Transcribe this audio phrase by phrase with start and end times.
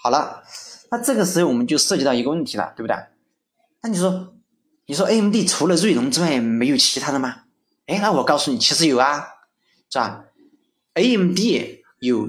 [0.00, 0.44] 好了，
[0.92, 2.96] 那这个时候我们就涉及到一个问题了，对不对？
[3.82, 4.32] 那你说，
[4.86, 7.42] 你说 AMD 除了锐龙之外没有其他的吗？
[7.86, 9.26] 哎，那我告诉你，其实有啊，
[9.90, 10.26] 是吧
[10.94, 11.38] ？AMD
[11.98, 12.28] 有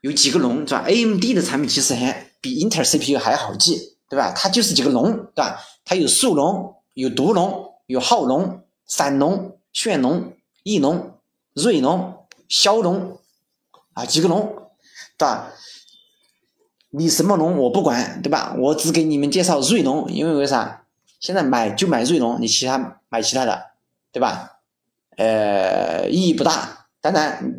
[0.00, 4.32] 有几个龙，是吧？AMD 的产品其实还比英特尔 CPU 还好记，对吧？
[4.36, 5.60] 它就是几个龙，对吧？
[5.84, 11.20] 它有速龙、有独龙、有浩龙、闪龙、炫龙、翼龙、
[11.52, 13.20] 锐龙、骁龙
[13.92, 14.62] 啊，几个龙。
[15.16, 15.52] 对吧？
[16.96, 18.54] 你什么龙我不管，对吧？
[18.56, 20.84] 我只给你们介绍锐龙，因为为啥？
[21.18, 23.70] 现在买就买锐龙，你其他买其他的，
[24.12, 24.58] 对吧？
[25.16, 26.86] 呃，意义不大。
[27.00, 27.52] 当然，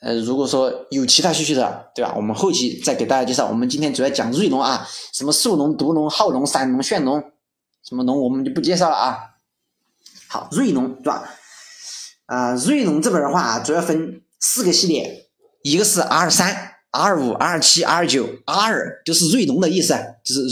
[0.00, 2.14] 呃，如果说有其他需求的，对吧？
[2.16, 3.48] 我们后期再给大家介绍。
[3.48, 7.22] 我们今天主要讲锐龙啊，什么速龙、独龙、浩龙、闪龙、炫龙，
[7.82, 9.18] 什么龙我们就不介绍了啊。
[10.26, 11.28] 好，锐龙对吧？
[12.24, 15.28] 啊，锐龙这边的话主要分四个系列，
[15.62, 16.69] 一个是 R 三。
[16.90, 19.94] R 五、R 七、R 九，R 就是锐龙的意思，
[20.24, 20.48] 就是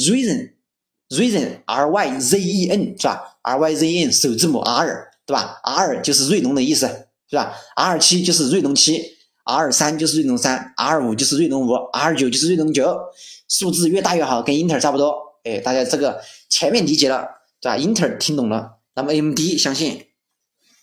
[1.11, 6.87] Ryzen，Ryzen，R Y Z E N 是吧？R Y Z E N 首字母 R 对吧？R 就是锐龙的意思
[7.29, 9.03] 是吧？R 七就是锐龙七
[9.45, 12.99] ，R 三就是锐龙三，R 五就是锐龙五，R 九就是锐龙九，
[13.49, 15.15] 数字越大越好，跟英特尔差不多。
[15.45, 17.29] 哎，大家这个前面理解了
[17.61, 17.77] 对吧？
[17.77, 20.07] 英特尔听懂了，那么 AMD 相信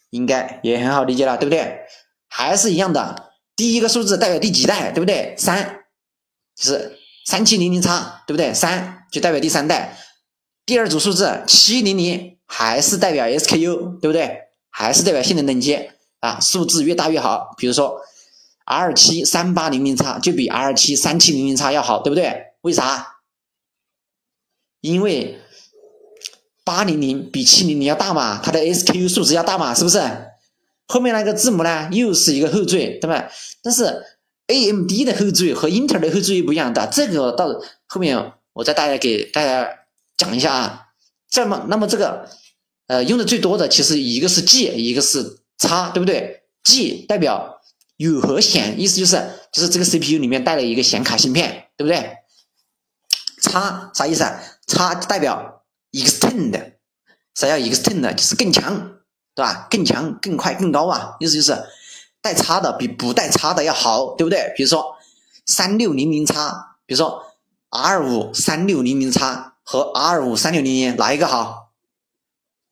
[0.10, 1.80] 应该也很好理解了，对不对？
[2.28, 3.32] 还是一样的。
[3.56, 5.34] 第一个数字代表第几代，对不对？
[5.38, 5.86] 三，
[6.56, 8.54] 就是三七零零叉，对不对？
[8.54, 9.98] 三就代表第三代。
[10.66, 14.40] 第二组数字七零零还是代表 SKU，对不对？
[14.70, 15.90] 还是代表性能等级
[16.20, 16.40] 啊？
[16.42, 17.54] 数字越大越好。
[17.58, 18.02] 比如说
[18.66, 22.48] R 七三八零零叉就比 R 七三七零零叉要好，对不对？
[22.62, 23.20] 为啥？
[24.82, 25.40] 因为
[26.64, 30.00] 八零零比七零零要大嘛，它的 SKU 数值要大嘛，是不是？
[30.88, 33.30] 后面那个字母呢，又是一个后缀，对吧？
[33.62, 33.84] 但是
[34.48, 37.48] A M D 的后缀和英特尔的后缀又不一样的，这个到
[37.88, 39.68] 后面我再大家给大家
[40.18, 40.82] 讲一下啊。
[41.30, 42.30] 这么，那么这个
[42.88, 47.60] 呃用的最多的其实一个是 G，一个是叉，对不对？G 代表
[47.98, 49.16] 有和显，意思就是
[49.52, 52.18] 就是这个 C P U 里面带了一个显卡芯片，对不对？
[53.42, 54.42] 叉啥意思啊？
[54.68, 56.74] 叉代表 extend，
[57.34, 58.14] 啥叫 extend？
[58.14, 58.95] 就是更强。
[59.36, 59.68] 对吧？
[59.70, 61.18] 更强、更快、更高啊！
[61.20, 61.62] 意思就是
[62.22, 64.54] 带叉的比不带叉的要好，对不对？
[64.56, 64.96] 比如说
[65.46, 67.22] 三六零零叉，比如说
[67.70, 71.74] R 五三六零零叉和 R 五三六零零哪一个好？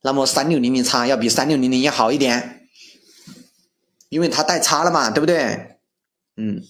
[0.04, 2.70] 那么三六零零叉要比三六零零要好一点，
[4.08, 5.80] 因为它带叉了嘛，对不对？
[6.38, 6.64] 嗯。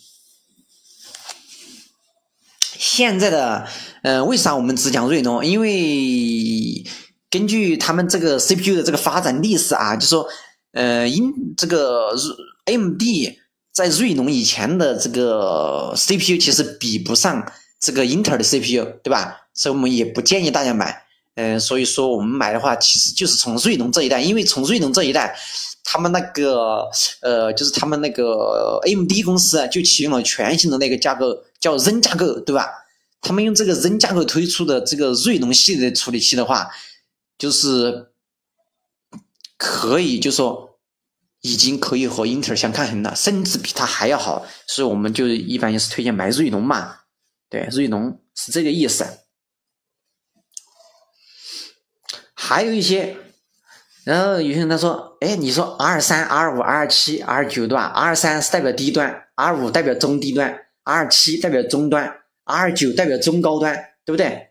[2.60, 3.68] 现在的，
[4.02, 5.46] 嗯，为啥我们只讲锐龙？
[5.46, 6.84] 因为。
[7.34, 10.30] 根据他们这个 CPU 的这个发展历史啊，就说，
[10.74, 12.16] 呃，英这个
[12.66, 13.02] AMD
[13.72, 19.48] 在锐龙以前的这个 CPU 其实比不上这个英特尔的 CPU，对吧？
[19.56, 21.02] 所以我们也不建议大家买。
[21.34, 25.36] 嗯，所以说我们买的话，其实就是从锐龙这一代，因为从锐龙这一代，
[25.84, 26.88] 他们那个
[27.24, 32.68] 呃，就是他们那个 AMD 公司啊就启用了全新的那个架构，叫 Zen 架构，对吧？
[33.24, 36.70] 他们用这个 Zen 架构推出的这个锐龙系列处理器的话。
[37.38, 38.14] 就是
[39.58, 40.80] 可以，就说
[41.42, 47.00] 已经可以和英特尔相抗衡了，甚至比它还要好，所以我们就一般也是推荐买锐龙嘛。
[47.50, 49.06] 对，锐龙是这个意思。
[52.34, 53.18] 还有一些，
[54.04, 64.50] 然后有些人他说：“哎，你说 R 三、R 五、R 七、R 九对吧？R 三是代表低端，R 五代表中低端，R 七代表中端，R 九代表中高端，对不对？”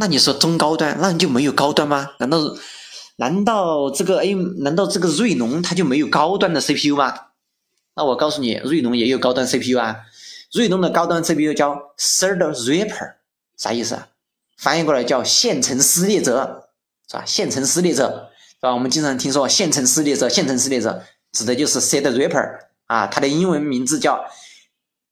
[0.00, 2.12] 那你说中高端，那你就没有高端吗？
[2.20, 2.38] 难道
[3.16, 7.12] 难道这个 A 难道这个锐龙它就没有高端的 CPU 吗？
[7.96, 9.96] 那我告诉你，锐龙也有高端 CPU 啊。
[10.52, 13.14] 锐龙的高端 CPU 叫 Third Reaper，
[13.56, 14.08] 啥意思啊？
[14.56, 16.68] 翻译过来叫线程撕裂者，
[17.10, 17.24] 是吧？
[17.26, 18.72] 线程撕裂者，是吧？
[18.72, 24.24] 我们经常听说线程撕裂者，线程撕裂者指的就是 Third Reaper 啊，它的英文名字叫。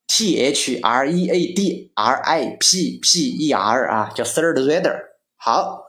[0.07, 5.01] T H R E A D R I P P E R 啊，叫 Third Reader。
[5.37, 5.83] 好，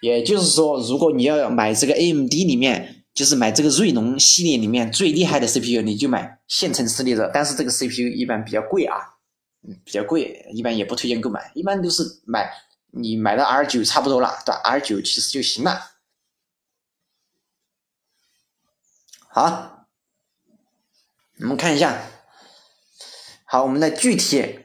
[0.00, 7.30] 也就是说，如果你要买这个 A M D 里面，就是买这个锐龙系列里面最厉害的 C P U，你就买线程撕裂者。
[7.32, 8.96] 但是这个 C P U 一般比较贵啊，
[9.62, 12.50] 嗯，比较贵，一般也不推荐购买，一般都是买
[12.90, 15.90] 你买的 R 九差不多了，对吧？R 九其实就行了。
[19.28, 19.86] 好，
[21.40, 22.02] 我们看一下。
[23.52, 24.60] 好，我们来具体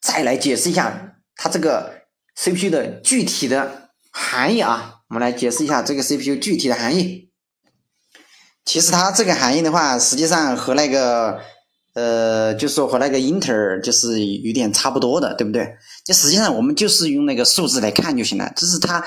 [0.00, 2.02] 再来解释一下它这个
[2.36, 5.00] CPU 的具体的含义啊。
[5.08, 7.30] 我们来解释一下这个 CPU 具体的含义。
[8.64, 11.40] 其实它这个含义的话，实际上和那个
[11.94, 15.74] 呃，就说和那个英特尔就是有点差不多的，对不对？
[16.04, 18.48] 就实际上我们就是用那个数字来看就行了。
[18.54, 19.04] 就是它，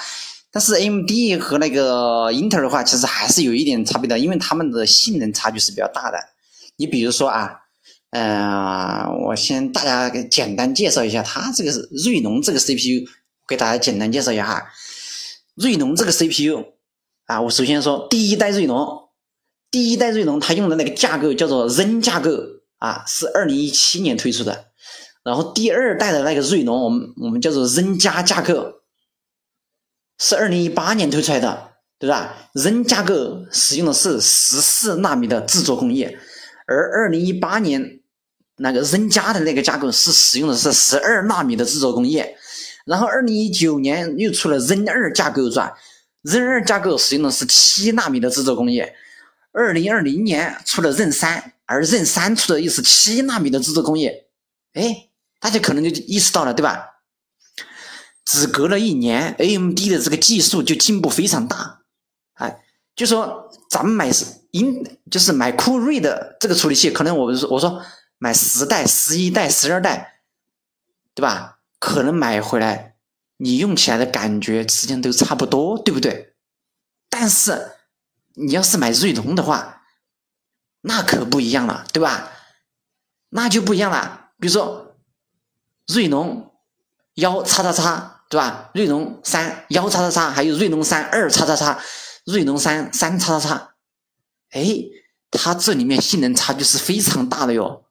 [0.51, 6.17] 但是 AMD 和那个英特尔的话，其实还是有一点差别的，因为他们的性能差距是比较大的。
[6.75, 7.60] 你比如说啊，
[8.11, 13.05] 呃，我先大家给简单介绍一下，它这个是锐龙这个 CPU，
[13.47, 14.71] 给大家简单介绍一下。
[15.55, 16.63] 锐龙这个 CPU
[17.25, 19.09] 啊，我首先说第一代锐龙，
[19.69, 22.31] 第一代锐龙它用的那个架构叫做 Zen 架构。
[22.81, 24.71] 啊，是二零一七年推出的，
[25.23, 28.81] 然后第二代的那个锐龙，我们我们叫做 Zen 加架构，
[30.17, 36.05] 是二零一八年推出来的，对吧？Zen 架构使用的是十四纳米的制作工艺，
[36.65, 38.00] 而二零一八年
[38.61, 42.23] 那个 Zen 加的那个架构是使用的是十二纳米的制作工艺，
[42.85, 45.73] 然后二零一九年又出了 Zen 二架构，是吧
[46.23, 48.83] ？Zen 二架构使用的是七纳米的制作工艺，
[49.51, 51.53] 二零二零年出了 Zen 三。
[51.71, 54.07] 而 ZN 三出的又是七纳米的制作工艺，
[54.73, 55.07] 哎，
[55.39, 56.85] 大家可能就意识到了，对吧？
[58.25, 61.79] 只隔了一年，AMD 的这个技术就进步非常大，
[62.33, 62.59] 哎，
[62.93, 67.81] 就说咱们买是英，就是买酷睿的这个处理器，可能我说我说
[68.23, 70.21] 买十代、十一代、十二代，
[71.15, 71.57] 对吧？
[71.79, 72.95] 可能买回来
[73.37, 76.35] 你用起来的感觉实际上都差不多，对不对？
[77.09, 77.77] 但是
[78.35, 79.81] 你要是买锐龙的话，
[80.81, 82.31] 那可不一样了，对吧？
[83.29, 84.29] 那就不一样了。
[84.39, 84.95] 比如说，
[85.87, 86.53] 锐龙
[87.15, 88.69] 幺叉叉叉，对吧？
[88.75, 91.79] 锐龙三幺叉叉叉，还有锐龙三二叉叉叉，
[92.25, 93.73] 锐龙三三叉叉叉。
[94.51, 94.63] 哎，
[95.31, 97.85] 它这里面性能差距是非常大的哟，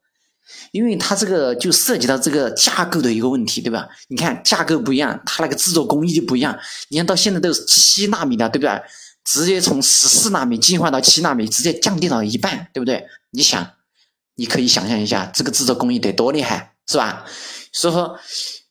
[0.73, 3.89] 因为它这个就涉及到这个架构的一个问题，对吧？
[4.09, 6.57] 你看架构不一样，它那个制作工艺就不一样。
[6.89, 8.83] 你看到现在都是七纳米的，对不对？
[9.25, 13.07] 直接从十四纳米进化到七纳米，直接降低到一半，对不对？
[13.31, 13.65] 你想，
[14.37, 17.25] 你可以想象一下，这个制作工艺得多厉害，是吧？
[17.73, 18.19] 所以说，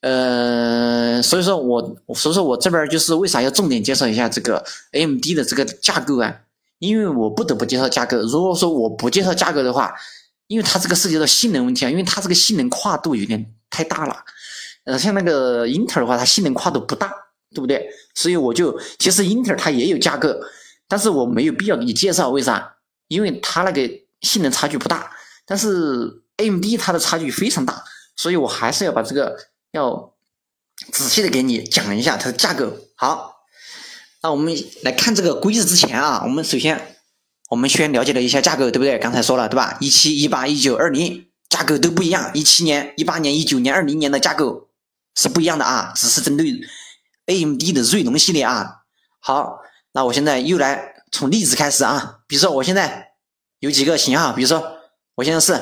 [0.01, 6.35] 呃，所以说我，所以说我这边就是为啥要重点介绍一下这个 AMD 的这个架构啊？
[6.79, 8.17] 因为我不得不介绍架构。
[8.17, 9.93] 如果说我不介绍架构的话，
[10.49, 14.25] 因为它这个涉及到性能问题啊，因为它这个性能跨度有点太大了。
[14.83, 17.09] 呃，像那个英特尔的话，它性能跨度不大。
[17.51, 17.89] 对不对？
[18.13, 20.29] 所以我就其实英特尔它也有架构，
[20.87, 22.75] 但是我没有必要给你介绍，为啥？
[23.07, 23.89] 因为它那个
[24.21, 25.11] 性能差距不大，
[25.47, 27.83] 但是 AMD 它的差距非常大，
[28.15, 29.35] 所以我还是要把这个
[29.71, 30.13] 要
[30.91, 32.71] 仔细的给你讲一下它的架构。
[32.93, 33.37] 好，
[34.21, 36.98] 那我们来看这个规则之前啊，我们首先
[37.49, 38.97] 我们先了解了一下架构，对不对？
[38.97, 39.77] 刚才说了对吧？
[39.81, 44.69] 一七、一八、一九、二零架构都不一样，一七年、一八年、一九年、二零年的架构
[45.15, 46.45] 是不一样的啊，只是针对。
[47.25, 48.81] AMD 的锐龙系列啊，
[49.19, 49.59] 好，
[49.91, 53.09] 那我现在又来从例子开始啊，比如说我现在
[53.59, 54.79] 有几个型号，比如说
[55.13, 55.53] 我现在是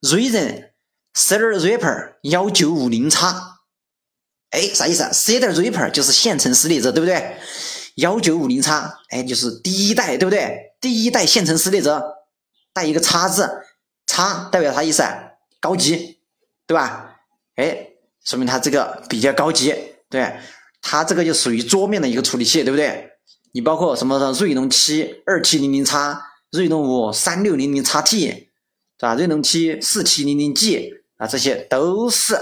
[0.00, 0.72] 锐人
[1.14, 3.60] Threadripper 幺九五零叉，
[4.50, 7.38] 哎，啥意思？Threadripper 就是线程撕裂者，对不对？
[7.96, 10.72] 幺九五零叉，哎，就是第一代，对不对？
[10.80, 12.02] 第一代线程撕裂者
[12.72, 13.48] 带一个叉字，
[14.06, 15.02] 叉代表啥意思？
[15.60, 16.18] 高级，
[16.66, 17.16] 对吧？
[17.56, 17.88] 哎，
[18.24, 19.74] 说明它这个比较高级，
[20.08, 20.34] 对。
[20.86, 23.08] 它这个就属于桌面的一个处理器，对不对？
[23.52, 28.48] 你包括什么锐龙七二七零零叉、锐龙五三六零零叉 T，是
[28.98, 29.14] 吧？
[29.14, 32.36] 锐龙七四七零零 G 啊，这些都是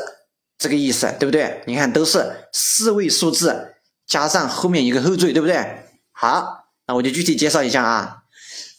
[0.58, 1.62] 这个意思，对不对？
[1.68, 3.71] 你看都是四位数字
[4.06, 5.84] 加上后面一个后缀，对不对？
[6.12, 8.24] 好，那我就具体介绍一下啊。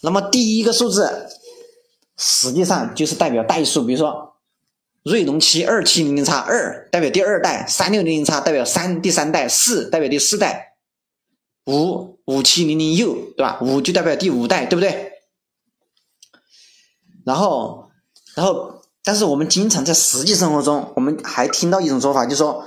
[0.01, 1.27] 那么第一个数字
[2.18, 4.32] 实际上就是代表代数，比如说。
[5.03, 10.75] 锐龙七二七零零叉二代表第二代，三六零零叉代表三第三代，四代表第四代，
[11.65, 13.60] 五五七零零 U 对吧？
[13.62, 15.12] 五就代表第五代，对不对？
[17.25, 17.89] 然后，
[18.34, 22.63] 然后，但是我们经常在实际生活中，我们还听到一种说法，就说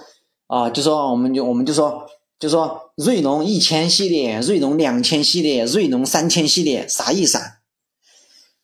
[0.46, 2.06] 啊，就说我们就我们就说，
[2.38, 7.58] 就说锐龙一千系列、锐龙两千系列、锐龙三千系列，啥意思啊？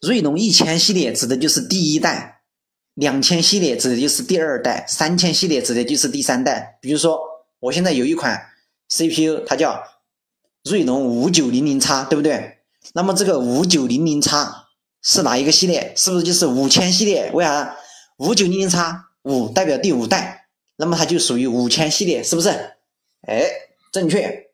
[0.00, 2.42] 锐龙一千系列指的就是第一代。
[2.94, 6.78] 两千系列指的就是第二代，三千系列指的就是第三代。
[6.82, 7.18] 比如说，
[7.60, 8.38] 我现在有一款
[8.90, 9.82] CPU，它叫
[10.64, 12.58] 锐龙五九零零叉，对不对？
[12.92, 14.66] 那么这个五九零零叉
[15.00, 15.94] 是哪一个系列？
[15.96, 17.30] 是不是就是五千系列？
[17.32, 17.74] 为啥？
[18.18, 22.74] 五九零零叉五代表第五代，那么它就属于五千系列，是不是？
[23.26, 23.50] 哎，
[23.92, 24.48] 正确。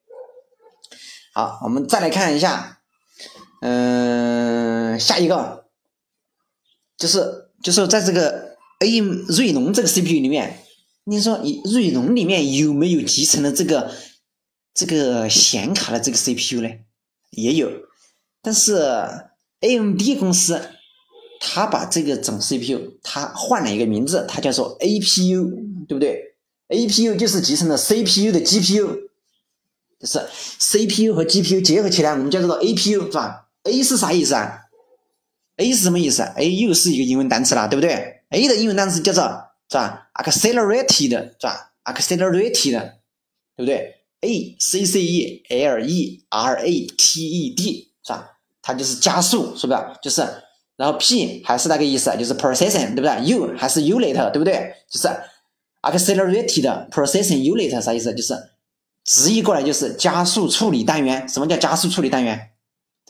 [1.34, 2.80] 好，我们再来看一下，
[3.60, 5.66] 嗯，下一个
[6.96, 7.46] 就是。
[7.60, 10.60] 就是在这个 A M 锐龙这个 C P U 里面，
[11.02, 13.92] 你说你锐龙里面有没有集成了这个
[14.72, 16.70] 这个显卡的这个 C P U 呢？
[17.30, 17.68] 也有，
[18.40, 18.76] 但是
[19.58, 20.70] A M D 公司
[21.40, 26.27] 他把这个整 CPU 他换了一个名字，它叫做 APU，对不对
[26.68, 29.08] ？APU 就是集成了 CPU 的 GPU，
[29.98, 30.20] 就是
[30.58, 34.60] CPU 和 GPU 结合起来，我们叫做 APU，是吧？A 是啥意思啊
[35.56, 39.22] ？A 是什么意思？A 又是一个英文单词了，对不对？A 的英文单词叫做
[39.70, 42.92] 是吧？Accelerated，是吧？Accelerated，
[43.56, 48.38] 对不对？A C C E L E R A T E D，是吧？
[48.62, 49.80] 它就是加速，是不是？
[50.02, 50.22] 就是。
[50.76, 54.72] 然后 P 还是那个意思，就是 processing，对不对？U 还是 unit，对不对？
[54.88, 55.08] 就是
[55.82, 58.14] accelerated processing unit 啥意思？
[58.14, 58.50] 就是
[59.04, 61.28] 直译过来就是加速处理单元。
[61.28, 62.50] 什么叫加速处理单元？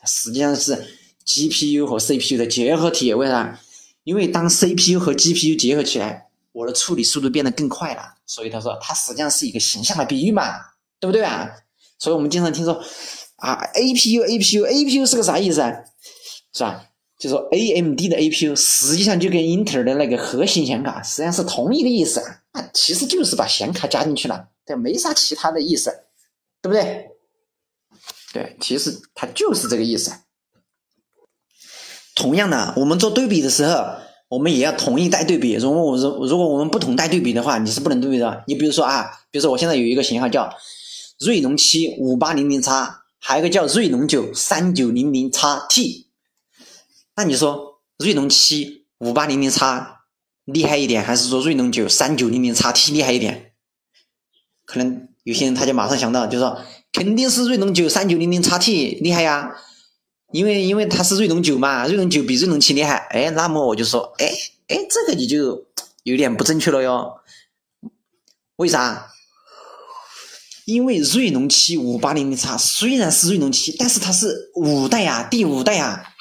[0.06, 0.86] 实际上是
[1.26, 3.12] GPU 和 CPU 的结合体。
[3.14, 3.58] 为啥？
[4.04, 8.14] 因为当 CPU 和 GPU 结合起来，我的处理速度变得更快了。
[8.24, 10.54] 所以他说，它实际上是一个形象的比喻嘛，
[11.00, 11.50] 对不对啊？
[11.98, 12.80] 所以我们经常听说
[13.36, 15.72] 啊，APU，APU，APU 是个啥意思啊？
[16.52, 16.84] 是吧？
[17.18, 22.26] 就说 A M D 的 A P U 实际上就跟英特尔的那个核心显卡实际上是同一个意思啊，
[22.72, 25.90] 其实就是把显卡加进去了，对，没啥其他的意思，
[26.62, 27.08] 对不对？
[28.32, 30.12] 对，其实它就是这个意思。
[32.14, 33.96] 同样的，我们做对比的时候，
[34.28, 35.54] 我们也要同一带对比。
[35.54, 38.44] 如果我如如果我们不同带对比的话，你是不能对比的。
[38.46, 40.52] 你比如说啊，比如说我现在有一个型号叫
[41.20, 42.70] 锐龙七五八零零 X，
[43.18, 46.08] 还有一个叫锐龙九三九零零 X T。
[47.16, 49.64] 那你说锐龙七五八零零 X
[50.52, 53.52] 厉害一点，还是说锐龙九三九零零 X T 厉害一点？
[54.64, 56.60] 可能有些人他就马上想到，就说
[56.92, 59.54] 肯定是锐龙九三九零零 X T 厉害呀，
[60.32, 62.96] 因为因为它是锐龙九嘛，锐龙九比锐龙七厉害。
[63.10, 64.26] 哎，那么我就说，哎
[64.68, 65.66] 哎，这个你就
[66.02, 67.20] 有点不正确了哟。
[68.56, 69.10] 为啥？
[70.64, 76.14] 因为锐龙七五八零零 X 虽然是锐龙七，但是它是五代呀，第五代呀。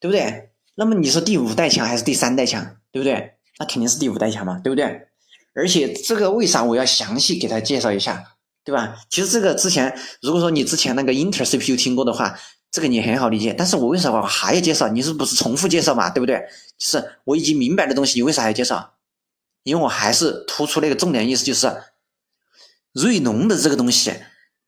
[0.00, 0.50] 对不对？
[0.74, 2.76] 那么你说第五代强还是第三代强？
[2.90, 3.34] 对不对？
[3.58, 5.08] 那肯定是第五代强嘛，对不对？
[5.54, 8.96] 而且这个为啥我要详细给他介绍一下，对吧？
[9.10, 12.38] 其实这个之前，如果说你之前那个英特尔 CPU 听过的话，
[12.70, 13.54] 这个你很好理解。
[13.56, 14.88] 但是我为啥我还要介绍？
[14.88, 16.08] 你是不是重复介绍嘛？
[16.08, 16.38] 对不对？
[16.78, 18.94] 就是我已经明白的东西，你为啥还要介绍？
[19.62, 21.70] 因为我还是突出那个重点意思，就是
[22.92, 24.14] 锐龙的这个东西，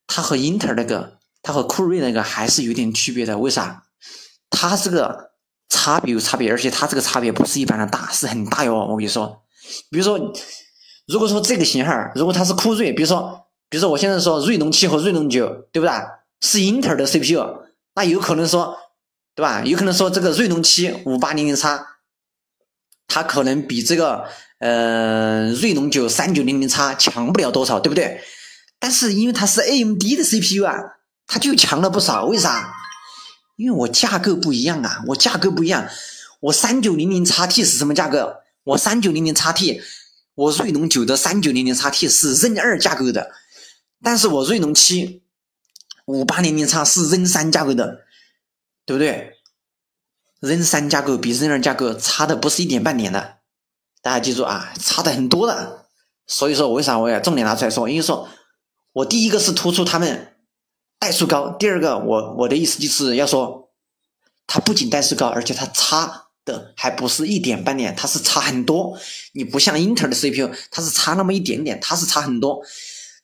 [0.07, 3.39] 它和英特尔那个，它和酷睿那个还是有点区别的。
[3.39, 3.85] 为啥？
[4.51, 5.33] 它这个
[5.85, 8.75] 差别有差别，而且它这个差别不是一般的大，是很大哟。
[8.75, 9.43] 我跟你说，
[9.91, 10.19] 比如说，
[11.07, 13.39] 如果说这个型号，如果它是酷睿，比如说，
[13.69, 15.93] 比如说我现在说锐龙七和锐龙九，对不对？
[16.41, 17.39] 是英特尔的 CPU，
[17.97, 18.75] 那有可能说，
[19.35, 19.63] 对吧？
[19.63, 21.69] 有可能说这个锐龙七五八零零 X，
[23.07, 24.25] 它可能比这个
[24.61, 28.23] 呃锐龙九三九零零 X 强不了多少，对不对？
[28.79, 30.75] 但是因为它是 AMD 的 CPU 啊，
[31.27, 32.25] 它就强了不少。
[32.25, 32.73] 为啥？
[33.57, 35.89] 因为我架构不一样啊，我架构不一样。
[36.41, 38.35] 我三九零零 x T 是什么架构？
[38.65, 39.81] 我三九零零 x T，
[40.35, 43.31] 我锐龙九的三九零零 x T 是 Zen 二架构的，
[44.03, 45.23] 但是我锐龙七
[46.07, 48.01] 五八零零 x 是 Zen 三架构的，
[48.85, 49.35] 对不对
[50.43, 53.37] ？Zen 三架构比 Zen 二架构差的不是一点半点的，
[54.03, 55.87] 大家记住啊，差的很多的。
[56.27, 57.89] 所以说，为啥我要重点拿出来说？
[57.89, 58.29] 因为说
[58.93, 60.34] 我第一个是突出他们。
[61.05, 63.69] 代数高，第二个，我我的意思就是要说，
[64.47, 68.99] 它不仅代数高，而且它差的还不是一点半点，它是差很多。
[69.35, 72.63] 你不像英特尔的 CPU，它是差那么一点点，它是差很多。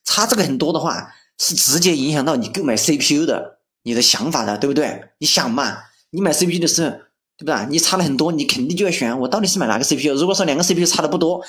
[0.04, 5.04] 差这个很多的话，是直接影响到你购买 CPU 的你的想法的，对不对？
[5.16, 5.78] 你想嘛，
[6.10, 6.90] 你买 CPU 的时候，
[7.38, 7.66] 对不对？
[7.70, 10.12] 你差了很多，你肯定就要选，我到底是买哪个 CPU？
[10.12, 11.42] 如果说两个 CPU 差的不多。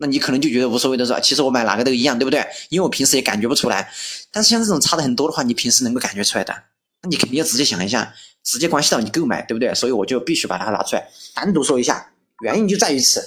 [0.00, 1.14] 那你可能就觉得无所谓的是？
[1.22, 2.42] 其实我买哪个都一样，对不对？
[2.70, 3.92] 因为我平时也感觉不出来。
[4.32, 6.54] 但是像这种差的很多的话，你平时能够感觉出来的，
[7.02, 9.74] 那你肯定要直接想一下，直接关系到你购买，对不对？
[9.74, 13.22] 所以我就必须把它拿出来单独说一下，原因就在于此。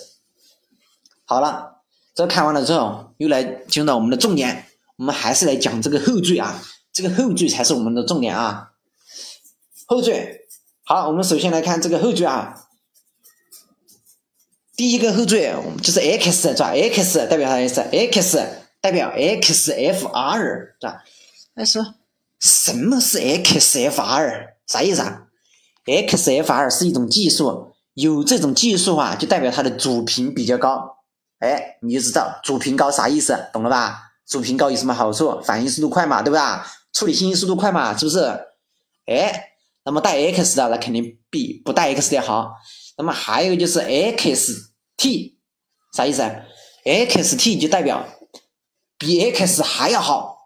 [1.26, 1.82] 好了，
[2.16, 4.66] 这看完了之后，又来进入到我们的重点，
[4.98, 6.60] 我们还是来讲这个后缀啊，
[6.92, 8.72] 这个后缀才是我们的重点啊。
[9.86, 10.48] 后缀，
[10.84, 12.63] 好，我们首先来看这个后缀啊。
[14.76, 18.40] 第一个后缀就是 x 是吧？x 代表啥意思？x
[18.82, 21.04] 代表 xfr 是吧？
[21.54, 21.94] 那说
[22.40, 24.48] 什么是 xfr？
[24.66, 25.24] 啥意思啊
[25.86, 30.98] ？xfr 是一种技术，有这种技术啊，就代表它的主频比较高。
[31.38, 34.14] 哎，你就知道主频高啥意思，懂了吧？
[34.26, 35.40] 主频高有什么好处？
[35.44, 36.66] 反应速度快嘛，对吧？
[36.92, 38.20] 处理信息速度快嘛，是不是？
[39.06, 39.50] 哎，
[39.86, 42.54] 那么带 x 的那肯定比不带 x 的好。
[42.98, 45.40] 那么还有就是 x t
[45.94, 46.46] 啥意思啊
[46.86, 48.08] ？x t 就代表
[48.98, 50.38] 比 x 还要好，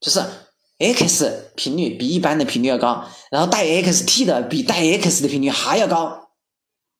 [0.00, 0.22] 就是
[0.78, 6.30] x 频率比一般的频率要高，然后带 x t 的比带 x 的频率还要高，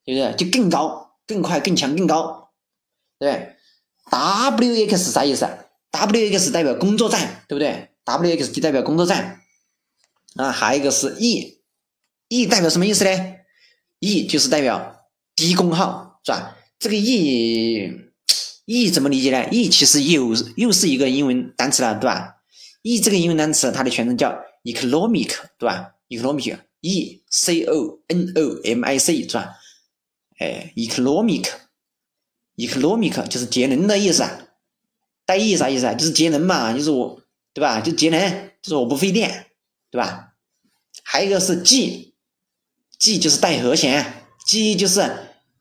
[0.05, 0.37] 对不对？
[0.37, 2.51] 就更高、更快、更强、更高，
[3.19, 3.57] 对
[4.11, 5.47] ？W X 啥意思
[5.91, 9.41] ？W X 代表工作站，对不对？W X 就代表工作站
[10.37, 13.38] 啊，还有一个是 E，E 代表什么意思呢
[14.01, 16.57] ？E 就是代表低功耗，是吧？
[16.79, 22.37] 这个 E，E 怎么理解呢？E 其实又又是一个英文单词了，对吧
[22.83, 26.59] ？E 这个英文单词它的全称叫 economic，对吧？economic。
[26.81, 29.57] E C O N O M I C 是吧？
[30.39, 34.47] 哎，economic，economic 就是节能的意思啊。
[35.27, 35.95] 带 E 啥意思啊？
[35.95, 37.21] 就是节能嘛，就是我，
[37.53, 37.81] 对吧？
[37.81, 39.47] 就节能，就是我不费电，
[39.91, 40.35] 对吧？
[41.03, 42.08] 还有一个是 G
[42.99, 45.09] G 就是带和弦，G 就是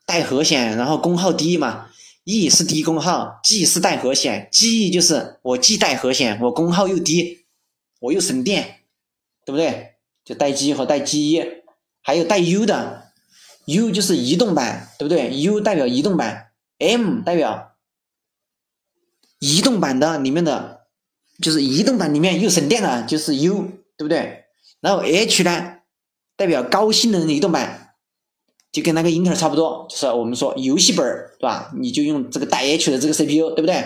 [0.06, 1.90] 带和弦，然后功耗低嘛。
[2.24, 7.46] E 是低功耗，G 是带和弦，G 就是我既带和弦，我功耗又低，
[8.02, 8.82] 我又省电，
[9.46, 9.94] 对不对？
[10.26, 11.42] 就带 G 和带 G，
[12.02, 13.14] 还有带 U 的
[13.68, 16.48] ，U 就是移动版，对不对？U 代表移动版
[16.80, 17.78] ，M 代表
[19.40, 20.82] 移动版的里面的，
[21.42, 24.48] 就是移动版里面又省电了，就是 U，对不对？
[24.82, 25.77] 然后 H 呢，
[26.38, 27.96] 代表高性能的移动版，
[28.72, 31.74] 就跟那个英特尔差不多，就是我们说游戏本儿，对吧？
[31.78, 33.84] 你就用这个带 H 的这个 CPU，对不对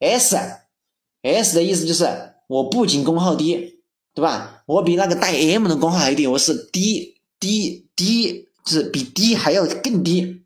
[0.00, 2.08] ？S，S 的意思就是
[2.48, 3.80] 我不仅功耗低。
[4.14, 4.62] 对吧？
[4.66, 10.44] 我比那个带 M 的功耗还低，我是低低低，就是比低还要更低，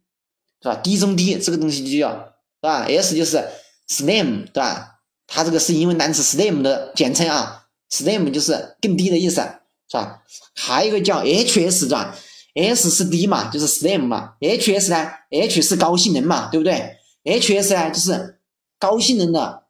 [0.63, 0.77] 是吧？
[0.77, 3.45] 低中低这个东西就叫，是吧？S 就是
[3.89, 5.01] slim，对吧？
[5.27, 9.43] 它这个是英文单词 slim 的简称啊，slim 就是更低的意思，
[9.91, 10.23] 是吧？
[10.55, 12.17] 还有一个叫 HS，是吧
[12.55, 18.41] ？S 是低嘛，就是 STEM 嘛，HS 呢？H 是高性能嘛，对不对？HS 呢就是
[18.79, 19.65] 高性能的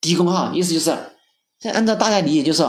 [0.00, 0.96] 低功耗，意思就是。
[1.60, 2.62] 这按照大家理解，就是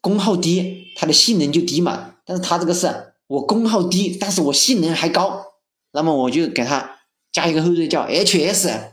[0.00, 2.14] 功耗低，它的性能就低嘛。
[2.24, 5.44] 但是它这个是我功耗低，但是我性能还高，
[5.92, 7.00] 那么我就给它
[7.32, 8.92] 加一个后缀叫 HS，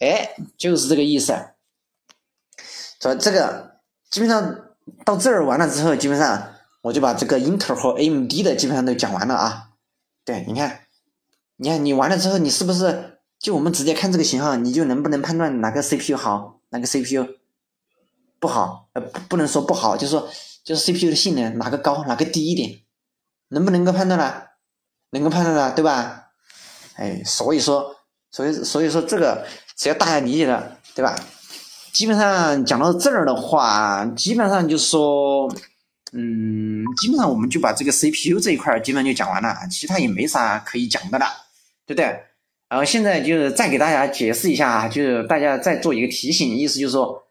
[0.00, 1.34] 哎，就是这个意思。
[3.00, 4.67] 所以这个基本上
[5.04, 9.70] 到这儿完了之后，基本上我就把这个英特尔和 AMD 的基本上都讲完了啊。
[10.24, 10.80] 对，你看，
[11.56, 17.26] 你看你完了之后，你是不是就我们直接看这个型号，你就能不能判断哪个 CPU 好，哪个 CPU？
[18.40, 20.28] 不好，呃，不不能说不好，就是说，
[20.62, 22.80] 就是 CPU 的性能哪个高，哪个低一点，
[23.48, 24.42] 能不能够判断呢？
[25.10, 26.30] 能够判断的，对吧？
[26.94, 27.96] 哎，所以说，
[28.30, 29.46] 所以所以说这个
[29.76, 31.16] 只要大家理解了，对吧？
[31.98, 35.52] 基本上讲到这儿的话，基本上就是说，
[36.12, 41.26] 嗯，基本上我们就把这个 CPU 这一块基本上就讲完了，其他也没啥可以讲的了，
[41.88, 42.04] 对不对？
[42.68, 47.24] 然后现在就是再给大家解释一下，就是大家再做一个提醒，意思就是说。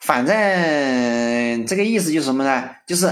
[0.00, 2.68] 反正这个意思就是什么呢？
[2.88, 3.06] 就是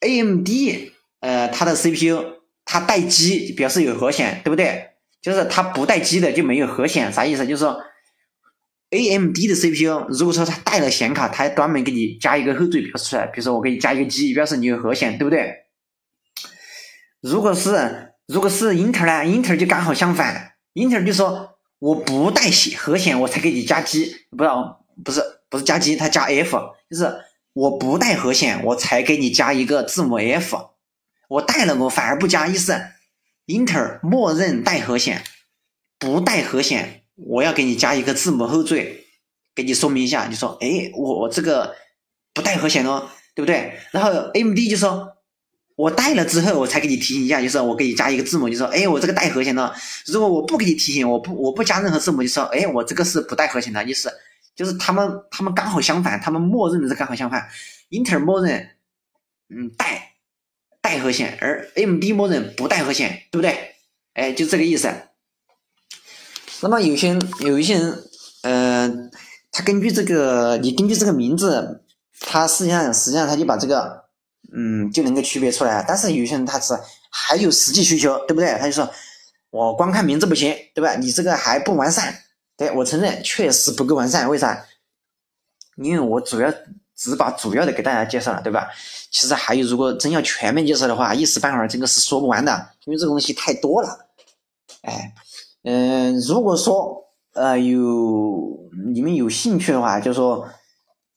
[0.00, 2.24] A M D，呃，它的 C P U
[2.64, 4.88] 它待机表示有和弦，对不对？
[5.22, 7.46] 就是它不待机的就没有和弦，啥意思？
[7.46, 7.80] 就是说
[8.90, 15.54] A M D 的 C P U 如果说它带了显卡，它还专门给你加一个后缀表示出来，比如说我给你加一个 G，表示你有和弦，对不对？
[17.20, 19.26] 如果是如果是英特尔呢？
[19.26, 25.22] 英特尔就刚好相反，英特尔就说我不带和弦，我才给你加 G，不知道不是。
[25.50, 26.58] 不是加 G，它加 F，
[26.90, 27.10] 就是
[27.54, 30.58] 我不带和弦，我才给你加一个字母 F。
[31.26, 32.78] 我带了，我反而不加，意思
[33.46, 35.24] 英特尔默认带和弦，
[35.98, 39.04] 不带和弦，我要给你加一个字母后缀，
[39.54, 41.74] 给你说明一下，就说，哎，我这个
[42.32, 43.72] 不带和弦哦，对不对？
[43.90, 45.16] 然后 M D 就说，
[45.74, 49.74] 我带了之后，我才给你提醒一下，就是我给你加一个字母，就说，哎，我这个带和弦的。
[50.06, 54.12] 如果我不给你提醒，我不我不加任何字母，就说，哎，我这个是不带和弦的，意思。
[54.54, 57.48] 就是他们，他们刚好相反，他们默认的是刚好相反。
[57.90, 58.70] 英特尔默认，
[59.48, 60.14] 嗯，带
[60.80, 63.74] 带和弦，而 M D 默认不带和弦，对不对？
[64.14, 64.92] 哎，就这个意思。
[66.60, 68.04] 那么有些有一些人，
[68.42, 69.10] 呃，
[69.52, 71.82] 他根据这个，你根据这个名字，
[72.20, 74.04] 他实际上实际上他就把这个，
[74.52, 75.84] 嗯，就能够区别出来。
[75.86, 76.78] 但是有些人他是
[77.10, 78.56] 还有实际需求，对不对？
[78.58, 78.90] 他就说，
[79.50, 80.94] 我光看名字不行，对吧？
[80.96, 82.24] 你这个还不完善。
[82.56, 84.66] 对，我承认确实不够完善，为啥？
[85.76, 86.52] 因为我主要
[86.96, 88.68] 只把主要的给大家介绍了，对吧？
[89.12, 94.06] 其实还有，如果真要全面介绍的话，一时半会儿这个是说不完的，因为这个东西太多了。
[94.82, 95.14] 哎，
[95.68, 97.04] 嗯，如果说
[97.34, 97.76] 呃有
[98.92, 100.48] 你们有兴趣的话，就说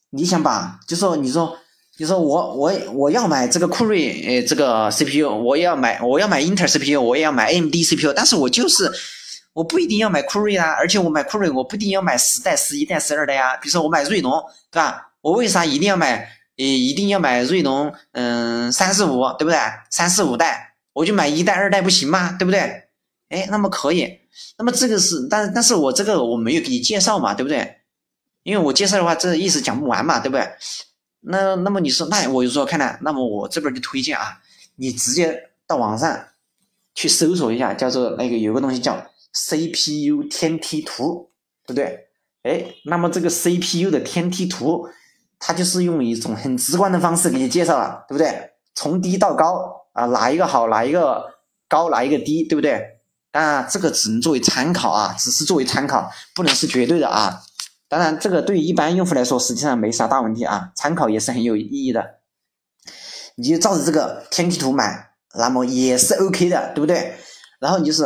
[0.10, 1.58] 你想把，就说你说，
[1.98, 8.92] 你说我我我要买这个酷睿呃这个 CPU，我要买，我要买英特尔 CPU，我也要买 AMD CPU，但是我就是。
[9.54, 13.58] 我不一定要买酷睿啊，而且我买酷睿，我不一定要买十代、十一代、十二代呀。
[13.58, 14.32] 比如说我买锐龙，
[14.72, 15.12] 对吧？
[15.20, 16.20] 我为啥一定要买？
[16.58, 17.94] 呃，一定要买锐龙？
[18.14, 19.60] 嗯，三四五，对不对？
[19.90, 22.32] 三四五代，我就买一代、二代不行吗？
[22.40, 22.84] 对不对？
[23.32, 24.20] 哎，那么可以，
[24.58, 27.78] 那么这个是，但但是我这个我没有给你介绍嘛，对不对？
[28.44, 30.48] 因为我介绍的话，这意思讲不完嘛，对不对？
[31.22, 34.40] 那那么你说，那我就说看看，那么我这边就推荐啊，
[34.76, 36.26] 你直接到网上
[36.94, 41.32] 去搜索一下，叫做那个有个东西叫 CPU 天梯图，
[41.66, 42.08] 对不对？
[42.44, 44.90] 哎，那么这个 CPU 的天梯图，
[45.38, 48.50] 它就是用一种很直观的方式给你介绍了，对不对？
[48.74, 51.24] 从低到高啊，哪一个好，哪一个
[51.70, 52.91] 高，哪一个低，对不对？
[53.32, 57.42] 当然，这个只能作为参考啊，只是作为参考，不能是绝对的啊。
[57.88, 62.20] 当然，这个对于一般用户来说，实际上没啥大问题啊，参考也是很有意义的。
[63.36, 67.16] 你就照着这个天地图买，那么也是 OK 的，对不对？
[67.62, 68.04] 然后你就是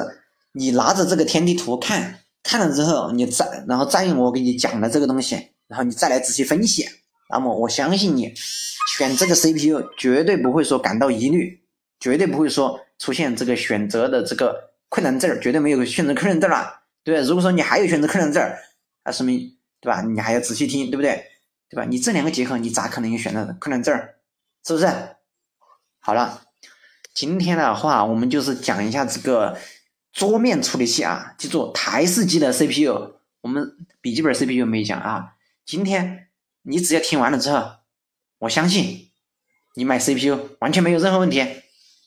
[0.53, 5.35] 你拿着这个天地图看，看了之后，你再然后再用我给你讲的这个东西，
[5.67, 6.87] 然后你再来仔细分析，
[7.31, 8.31] 那么我相信你
[8.95, 11.61] 选这个 CPU 绝对不会说感到疑虑，
[11.99, 14.74] 绝对不会说出现这个选择的这个。
[14.95, 18.41] 困难症绝对没有选择困难症了，对如果说你还有选择困难症
[19.03, 20.01] 那说明对吧？
[20.03, 21.21] 你还要仔细听，对不对？
[21.69, 21.83] 对吧？
[21.83, 23.93] 你这两个结合，你咋可能有选择困难症
[24.65, 24.87] 是不是？
[25.99, 26.43] 好了，
[27.13, 29.59] 今天的话我们就是讲一下这个
[30.13, 35.33] 桌面处理器啊，记住台式机的 CPU，我们笔记本 CPU 没讲啊。
[35.65, 36.29] 今天
[36.61, 37.69] 你只要听完了之后，
[38.39, 39.11] 我相信
[39.73, 41.45] 你买 CPU 完全没有任何问题，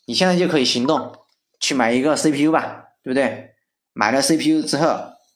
[0.06, 1.17] 你现在就可以行动。
[1.60, 3.54] 去买一个 CPU 吧，对不对？
[3.92, 4.86] 买了 CPU 之后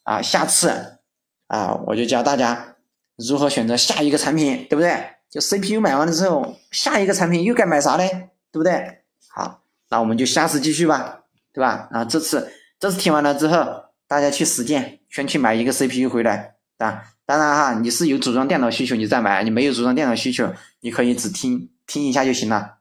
[0.03, 0.99] 啊，下次
[1.47, 2.75] 啊，我就教大家
[3.17, 5.15] 如何选择下一个产品，对不对？
[5.29, 8.03] 就 CPU 买完了之后，下一个产品又该买啥呢？
[8.51, 8.99] 对不对？
[9.29, 11.89] 好，那我们就下次继续吧，对吧？
[11.91, 17.03] 啊，这次这次听完了之后，大家去实践，先去买一个 CPU 回来啊。
[17.25, 22.77] 当然哈，你是有组装电脑需求你再买，你没有组装电脑需求，你可以只听听一下就行了。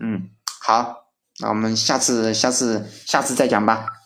[0.00, 0.30] 嗯，
[0.62, 1.01] 好。
[1.40, 4.01] 那我们下次、下次、下次再讲吧。